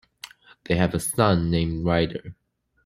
[0.65, 2.33] They have a son named Ryder.